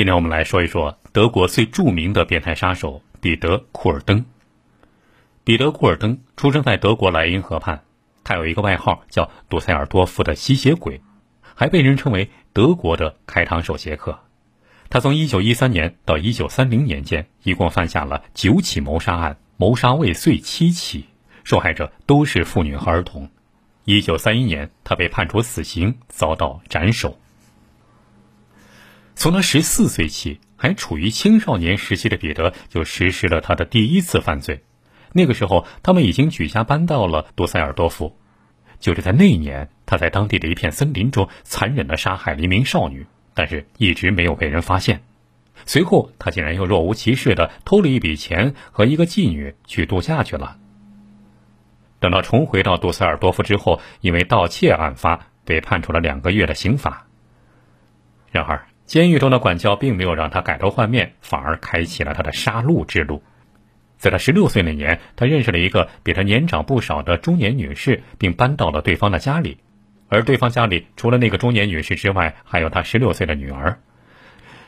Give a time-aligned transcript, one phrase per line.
[0.00, 4.24] 今天我们来说一说德国最著名的变态杀手彼得·库尔登。
[5.44, 7.78] 彼得·库尔登出生在德国莱茵河畔，
[8.24, 11.02] 他有一个外号叫“杜塞尔多夫的吸血鬼”，
[11.54, 14.18] 还被人称为“德国的开膛手杰克”。
[14.88, 21.04] 他从1913年到1930年间，一共犯下了九起谋杀案，谋杀未遂七起，
[21.44, 23.28] 受害者都是妇女和儿童。
[23.84, 27.18] 1931年，他被判处死刑，遭到斩首。
[29.20, 34.64] 从他十四岁起，还处于青少年时期的彼得就实施了他的第一次犯罪。
[35.12, 38.16] 那个时候，他们已经举家搬到了杜塞尔多夫。
[38.78, 45.02] 就是在那一年，他在当地的一片森林中残忍地杀害了一名少女，但是一直没有被人发现。
[45.66, 50.56] 随后，他竟然又若无其事地偷了一笔钱和一个妓女去度假去了。
[51.98, 57.06] 等到重回到杜塞尔多夫之后，因为盗窃案发，被判处了两个月的刑罚。
[58.32, 63.22] 然而，监狱中的管教并没有让他改头换面，反而开启了他的杀戮之路。
[63.98, 69.58] 在他十六岁那年，他认识了一个比他年长不少的中年女士，并搬到了对方的家里。
[70.08, 73.78] 而对方家里除了那个中年女士之外，还有他十六岁的女儿。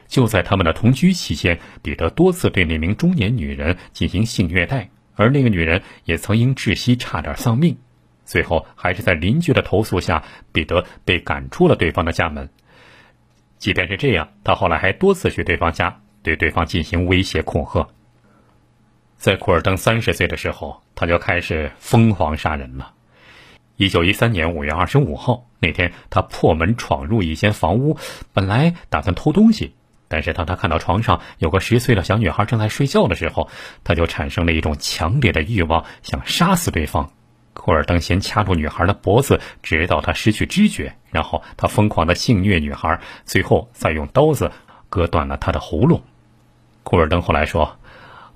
[0.07, 7.77] 就在他们的同居期间，彼得多次对那名中年女人进行性虐待，而那个女人也曾因窒息差点丧命。
[8.25, 12.49] 最后，还是在邻居的投诉下，彼得被赶出了对方的家门。
[13.63, 17.87] 即便是这样，他后来还多次去对方家，对对方进行威胁恐吓。
[19.17, 22.93] 在库尔登三十岁的时候，他就开始疯狂杀人了。
[23.77, 27.97] 一九一三年五月二十五号那天，他破门闯入一间房屋，
[28.33, 29.77] 本来打算偷东西，
[30.09, 33.49] 但是当他看到床上有个十岁的小女孩正在睡觉的时候，
[33.85, 37.13] 他就产生了一种强烈的欲望，想杀死对方。
[37.55, 44.51] 库尔登先掐住女孩的脖子，直到她失去知觉，然后他疯狂的性虐女孩，最后再用刀子
[44.89, 46.03] 割断了她的喉咙。
[46.83, 47.77] 库尔登后来说：“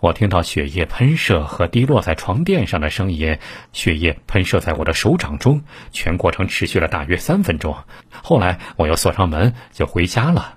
[0.00, 3.38] 我听到血液喷射和滴落在床垫上的声音，
[3.72, 7.74] 血液喷射在我的手掌中，全过程持续了大约三分钟。
[8.22, 10.56] 后来我又锁上门就回家了。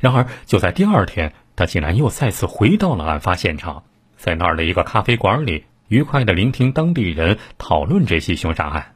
[0.00, 3.84] 然而就在第二天，他竟然又再次回到了案发现场，
[4.16, 8.94] 在那儿的一个咖啡馆里。”愉快的聆听当地人讨论这起凶杀案。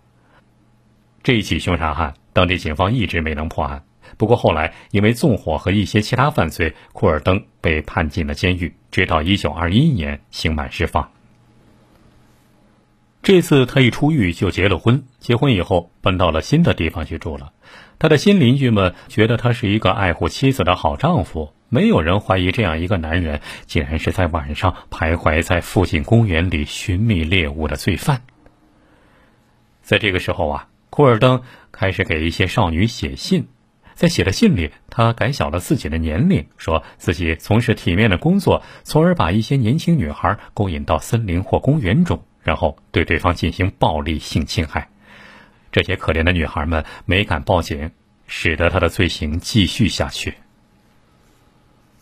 [1.22, 3.84] 这起凶杀案，当地警方一直没能破案。
[4.16, 11.10] 不过后来，因为纵火和一些其他犯罪，库尔登被判进了监狱，直到一九二一年刑满释放。
[13.22, 17.52] 这次他一出狱就结了婚，结婚以后搬到了新的地方去住了。
[17.98, 21.52] 他的新邻居们觉得他是一个爱护妻子的好丈夫。
[21.70, 28.22] 没有人怀疑这样一个男人竟然是在晚上徘徊在附近公园里寻觅猎物的罪犯。
[29.82, 33.48] 在这个时候啊，库尔登开始给一些少女写信，
[33.94, 44.88] 在写的信里，他改小了自己的年龄，说自己从事体面的工作，从而把一些年轻女孩勾引到森林或公园中，然后对对方进行暴力性侵害。
[45.70, 47.90] 这些可怜的女孩们没敢报警，
[48.26, 50.34] 使得他的罪行继续下去。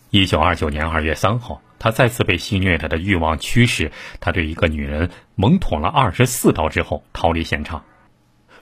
[0.09, 3.91] 一九二九年二月三号，他再次被戏虐他的欲望驱使，
[4.21, 7.83] 他对一个女人猛捅了二十四刀之后逃离现场。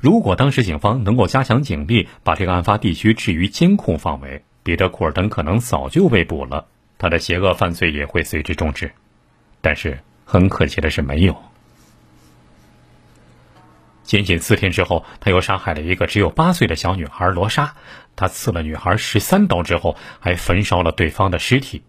[0.02, 6.66] 如果当时警方能够加强警力，把这个案发地区置于监控范围，彼得·库尔登可能早就被捕了，
[6.98, 8.92] 他的邪恶犯罪也会随之终止。
[9.62, 11.36] 但是很可惜的是，没有。
[14.06, 17.74] 仅仅四天之后，他又杀害了一个只有八岁的小女孩罗莎。
[18.16, 21.84] 他刺了女孩十三刀之后，还焚烧了对方的尸体。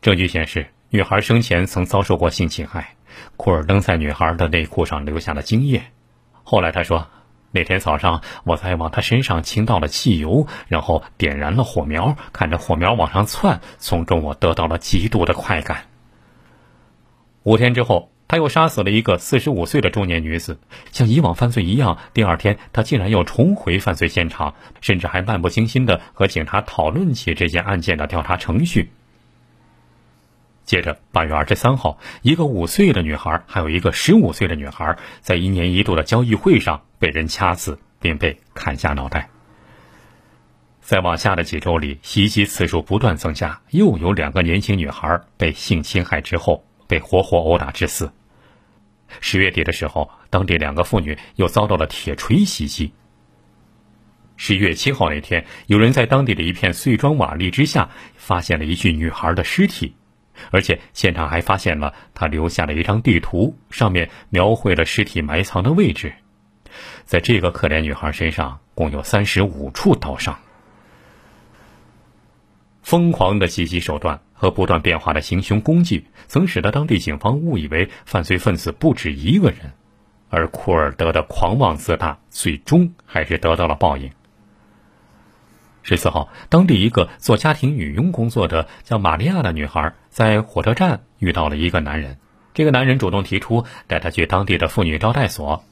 [0.00, 2.94] 证据显示，女孩生前曾遭受过性侵害。
[3.36, 5.82] 库尔登在女孩的内裤上留下了精液。
[6.44, 7.08] 后来他说，
[7.50, 15.86] 那天早上我在往她身上倾倒了汽油，然后点燃了火苗，看着火苗往上窜，从中我得到了极度的快感。
[17.42, 18.12] 五天之后。
[18.30, 20.60] 他又杀死了一个四十五岁的中年女子，
[20.92, 28.92] 像以往犯罪一样，第二天他竟然又重回犯罪现场，甚至还漫不经心的和警察讨论起这件案件的调查程序。
[30.64, 39.28] 接着，八月二十三号，一个五岁的女孩，还有一个十五岁的女孩，在一年一度的交易会上被人掐死，并被砍下脑袋。
[40.80, 48.12] 在往下的几周里，袭击次数不断增加，又有两个年轻女孩被性侵害之后被活活殴打致死。
[49.20, 52.92] 十月底的时候，当地两个妇女又遭到了铁锤袭击。
[54.36, 59.94] 十一月七号那天，有人在当地的一片碎砖瓦砾之下发现了一具女孩的尸体，
[60.50, 66.14] 而且现场还发现了她留下了一张地图，上面描绘了尸体埋藏的位置。
[67.04, 70.38] 在这个可怜女孩身上，共有三十五处刀伤。
[72.82, 79.72] 疯狂的袭击手段和不断变化的行凶工具，曾使得当地警方误以为犯罪分子不止一个人，
[80.30, 84.10] 而库尔德的狂妄自大最终还是得到了报应。
[85.82, 92.16] 十四号，当地一个做家庭女佣工作的叫玛利亚的女孩，在火车站遇到了一个男人。
[92.54, 95.62] 这个男人主动提出带她去当地的妇女招待所。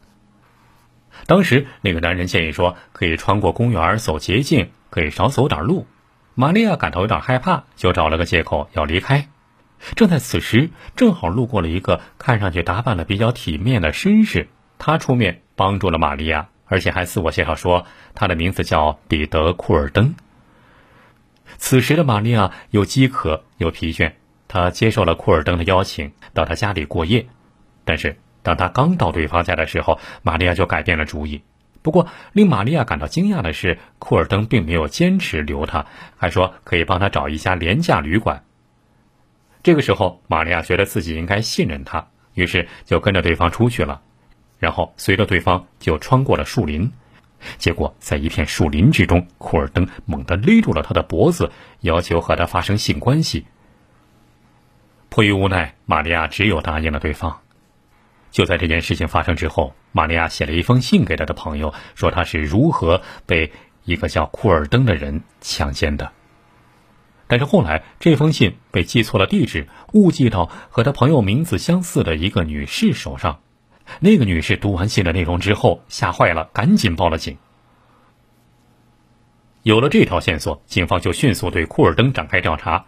[1.27, 5.87] 当时，那个男人建议说，可以穿过公园走捷径，可以少走点路。
[6.41, 9.27] 玛利亚感到有点害怕，就找了个借口要离开。
[9.97, 14.47] 正在此时，正好路过了一个看上去打扮的比较体面的绅士，
[14.79, 16.49] 他出面帮助了玛利亚。
[16.67, 20.15] 而且还自我介绍说，他的名字叫彼得·库尔登。
[21.57, 24.13] 此时的玛利亚又饥渴又疲倦，
[24.47, 27.27] 她接受了库尔登的邀请，到他家里过夜。
[27.85, 31.43] 但是，当他刚到对方家的时候，玛利亚就改变了主意。
[31.81, 35.87] 不过，令玛利亚感到惊讶的是，库尔登并没有坚持留他，
[36.17, 38.45] 还说可以帮他找一家廉价旅馆。
[39.63, 44.03] 这个时候，玛利亚觉得自己应该信任他，于是就跟着对方出去了。
[44.59, 46.91] 然后随着对方就穿过了树林，
[47.59, 53.47] 结果在一片树林之中，库尔登猛地勒住了他的脖子，要求和他发生性关系。
[55.09, 57.41] 迫于无奈，玛利亚只有答应了对方。
[58.31, 63.53] 就在这件事情发生之后，玛利亚写了一封信给他的朋友，说他是如何被
[63.85, 66.13] 一个叫库尔登的人强奸的。
[67.27, 73.41] 但是后来这封信被寄错了地址，误寄到和他朋友名字相似的一个女士手上。
[74.01, 77.37] 那个女士读完信的内容之后，吓坏了，赶紧报了警。
[79.63, 82.87] 有了这条线索，警方就迅速对库尔登展开调查。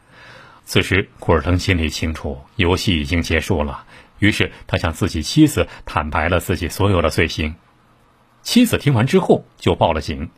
[0.64, 3.84] 此时，库尔登心里清楚，游戏已经结束了，
[4.20, 7.56] 于是他向自己妻子坦白了自己所有的罪行。
[8.42, 10.30] 妻子听完之后，就报了警。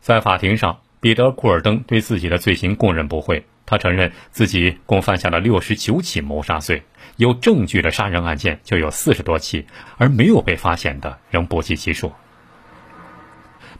[0.00, 3.44] 在法庭上，彼得·库尔登对自己的罪行供认不讳。
[3.68, 6.84] 他承认自己共犯下了六十九起谋杀罪，
[7.16, 9.66] 有证据的杀人案件就有四十多起，
[9.98, 12.12] 而没有被发现的仍不计其数。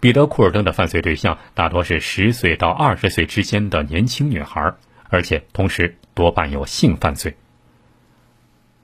[0.01, 4.75] 彼得·库尔登的犯罪对象大多是十岁到二十岁之间的年轻女孩，
[5.09, 7.37] 而且同时多半有性犯罪。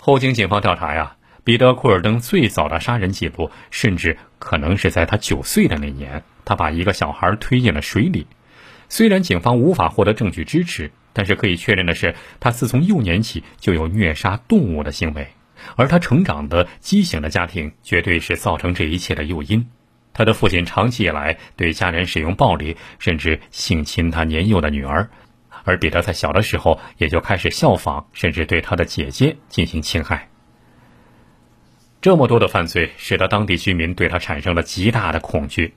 [0.04, 1.14] 后经警方调查呀，
[1.44, 8.26] 彼得·库尔登最早的杀人记录甚至可能是在他九岁的那年，他把一个小孩推进了水里。
[8.88, 15.28] 虽然警方无法获得证据支持，但是可以确认的是，他自从幼年起就有虐杀动物的行为，
[15.76, 19.68] 而他成长的畸形的家庭绝对是造成这一切的诱因。
[20.14, 25.10] 他的父亲长期以来对家人使用暴力，甚至性侵他年幼的女儿，
[25.64, 30.28] 而彼得在小的时候也就开始效仿，甚至对他的姐姐进行侵害。
[32.00, 35.74] 这么多的犯罪，使得当地居民对他产生了极大的恐惧。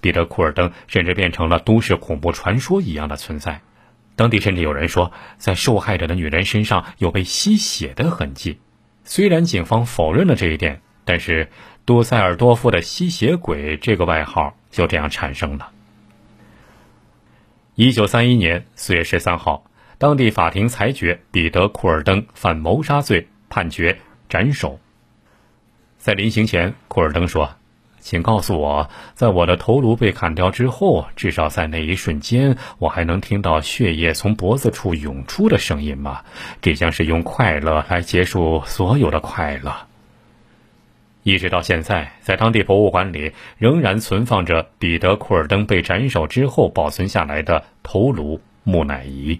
[0.00, 3.60] 彼得·库尔登甚至变成了都市恐怖传说一样的存在，
[4.16, 8.58] 当地甚至有人说，在受害者的女人身上有被吸血的痕迹。
[9.04, 11.48] 虽然警方否认了这一点，但是
[11.84, 15.70] 多塞尔多夫的“吸血鬼”这个外号就这样产生了。
[17.80, 19.62] 一九三一年四月十三号，
[19.98, 23.96] 当地法庭裁决彼得·库尔登犯谋杀罪，判决
[24.28, 24.80] 斩首。
[25.96, 27.48] 在临刑前，库尔登说。
[28.00, 36.22] 请告诉我，在我的头颅被砍掉之后，至少在那一瞬间，我还能听到血液从脖子处涌出的声音吗？
[36.60, 39.72] 这将是用快乐来结束所有的快乐。
[41.28, 49.38] 一直到现在，在当地博物馆里仍然存放着彼得·库尔登被斩首之后保存下来的头颅木乃伊。